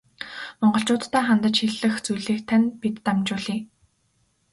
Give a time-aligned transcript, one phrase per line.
[0.59, 3.59] Монголчууддаа хандаж хэлэх зүйлийг тань бид дамжуулъя.